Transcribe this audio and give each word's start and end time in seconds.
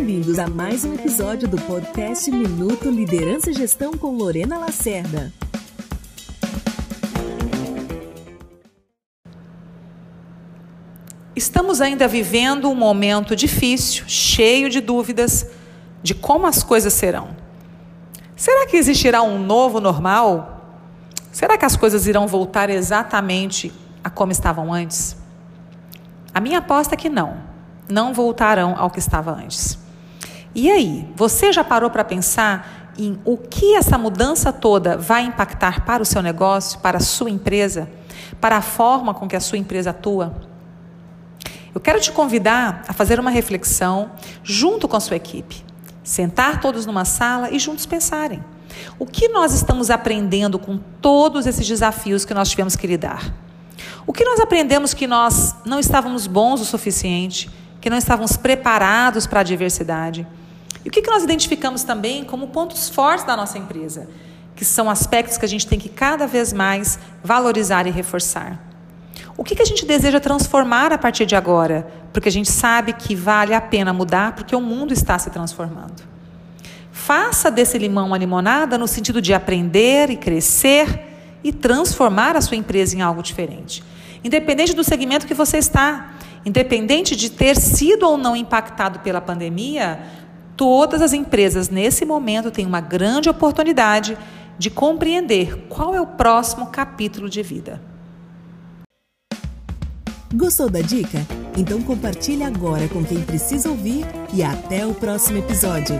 bem-vindos 0.00 0.38
a 0.38 0.48
mais 0.48 0.82
um 0.82 0.94
episódio 0.94 1.46
do 1.46 1.58
podcast 1.58 2.30
Minuto 2.30 2.88
Liderança 2.88 3.50
e 3.50 3.52
Gestão 3.52 3.92
com 3.92 4.16
Lorena 4.16 4.56
Lacerda. 4.56 5.30
Estamos 11.36 11.82
ainda 11.82 12.08
vivendo 12.08 12.70
um 12.70 12.74
momento 12.74 13.36
difícil, 13.36 14.04
cheio 14.08 14.70
de 14.70 14.80
dúvidas 14.80 15.46
de 16.02 16.14
como 16.14 16.46
as 16.46 16.62
coisas 16.62 16.94
serão. 16.94 17.36
Será 18.34 18.66
que 18.66 18.78
existirá 18.78 19.22
um 19.22 19.38
novo 19.38 19.82
normal? 19.82 20.80
Será 21.30 21.58
que 21.58 21.66
as 21.66 21.76
coisas 21.76 22.06
irão 22.06 22.26
voltar 22.26 22.70
exatamente 22.70 23.70
a 24.02 24.08
como 24.08 24.32
estavam 24.32 24.72
antes? 24.72 25.14
A 26.32 26.40
minha 26.40 26.60
aposta 26.60 26.94
é 26.94 26.96
que 26.96 27.10
não. 27.10 27.36
Não 27.86 28.14
voltarão 28.14 28.74
ao 28.78 28.88
que 28.88 28.98
estava 28.98 29.30
antes. 29.30 29.79
E 30.54 30.70
aí, 30.70 31.08
você 31.14 31.52
já 31.52 31.62
parou 31.62 31.90
para 31.90 32.04
pensar 32.04 32.92
em 32.98 33.18
o 33.24 33.36
que 33.36 33.76
essa 33.76 33.96
mudança 33.96 34.52
toda 34.52 34.96
vai 34.96 35.22
impactar 35.22 35.84
para 35.84 36.02
o 36.02 36.06
seu 36.06 36.22
negócio, 36.22 36.80
para 36.80 36.98
a 36.98 37.00
sua 37.00 37.30
empresa, 37.30 37.88
para 38.40 38.56
a 38.56 38.62
forma 38.62 39.14
com 39.14 39.28
que 39.28 39.36
a 39.36 39.40
sua 39.40 39.58
empresa 39.58 39.90
atua? 39.90 40.34
Eu 41.72 41.80
quero 41.80 42.00
te 42.00 42.10
convidar 42.10 42.82
a 42.88 42.92
fazer 42.92 43.20
uma 43.20 43.30
reflexão 43.30 44.10
junto 44.42 44.88
com 44.88 44.96
a 44.96 45.00
sua 45.00 45.16
equipe. 45.16 45.64
Sentar 46.02 46.60
todos 46.60 46.84
numa 46.84 47.04
sala 47.04 47.50
e 47.50 47.58
juntos 47.58 47.86
pensarem. 47.86 48.44
O 48.98 49.06
que 49.06 49.28
nós 49.28 49.54
estamos 49.54 49.88
aprendendo 49.88 50.58
com 50.58 50.78
todos 51.00 51.46
esses 51.46 51.66
desafios 51.66 52.24
que 52.24 52.34
nós 52.34 52.48
tivemos 52.48 52.74
que 52.74 52.86
lidar? 52.86 53.32
O 54.06 54.12
que 54.12 54.24
nós 54.24 54.40
aprendemos 54.40 54.92
que 54.92 55.06
nós 55.06 55.54
não 55.64 55.78
estávamos 55.78 56.26
bons 56.26 56.60
o 56.60 56.64
suficiente, 56.64 57.48
que 57.80 57.90
não 57.90 57.96
estávamos 57.96 58.36
preparados 58.36 59.26
para 59.26 59.40
a 59.40 59.42
diversidade? 59.42 60.26
E 60.84 60.88
o 60.88 60.92
que 60.92 61.02
nós 61.02 61.22
identificamos 61.22 61.82
também 61.82 62.24
como 62.24 62.48
pontos 62.48 62.88
fortes 62.88 63.24
da 63.24 63.36
nossa 63.36 63.58
empresa, 63.58 64.08
que 64.54 64.64
são 64.64 64.90
aspectos 64.90 65.38
que 65.38 65.44
a 65.44 65.48
gente 65.48 65.66
tem 65.66 65.78
que 65.78 65.88
cada 65.88 66.26
vez 66.26 66.52
mais 66.52 66.98
valorizar 67.22 67.86
e 67.86 67.90
reforçar? 67.90 68.70
O 69.36 69.44
que, 69.44 69.54
que 69.54 69.62
a 69.62 69.66
gente 69.66 69.86
deseja 69.86 70.20
transformar 70.20 70.92
a 70.92 70.98
partir 70.98 71.24
de 71.24 71.34
agora? 71.34 71.86
Porque 72.12 72.28
a 72.28 72.32
gente 72.32 72.50
sabe 72.50 72.92
que 72.92 73.14
vale 73.14 73.54
a 73.54 73.60
pena 73.60 73.92
mudar 73.92 74.34
porque 74.34 74.54
o 74.54 74.60
mundo 74.60 74.92
está 74.92 75.18
se 75.18 75.30
transformando. 75.30 76.02
Faça 76.92 77.50
desse 77.50 77.78
limão 77.78 78.08
uma 78.08 78.18
limonada 78.18 78.76
no 78.76 78.86
sentido 78.86 79.22
de 79.22 79.32
aprender 79.32 80.10
e 80.10 80.16
crescer 80.16 81.09
e 81.42 81.52
transformar 81.52 82.36
a 82.36 82.40
sua 82.40 82.56
empresa 82.56 82.96
em 82.96 83.02
algo 83.02 83.22
diferente. 83.22 83.82
Independente 84.22 84.74
do 84.74 84.84
segmento 84.84 85.26
que 85.26 85.34
você 85.34 85.58
está, 85.58 86.14
independente 86.44 87.16
de 87.16 87.30
ter 87.30 87.56
sido 87.56 88.06
ou 88.06 88.16
não 88.16 88.36
impactado 88.36 89.00
pela 89.00 89.20
pandemia, 89.20 90.00
todas 90.56 91.00
as 91.00 91.12
empresas 91.12 91.68
nesse 91.68 92.04
momento 92.04 92.50
têm 92.50 92.66
uma 92.66 92.80
grande 92.80 93.28
oportunidade 93.30 94.16
de 94.58 94.68
compreender 94.68 95.66
qual 95.68 95.94
é 95.94 96.00
o 96.00 96.06
próximo 96.06 96.66
capítulo 96.66 97.30
de 97.30 97.42
vida. 97.42 97.80
Gostou 100.34 100.70
da 100.70 100.80
dica? 100.80 101.26
Então 101.56 101.82
compartilhe 101.82 102.44
agora 102.44 102.86
com 102.88 103.02
quem 103.02 103.20
precisa 103.22 103.68
ouvir 103.68 104.06
e 104.32 104.42
até 104.42 104.86
o 104.86 104.94
próximo 104.94 105.38
episódio. 105.38 105.98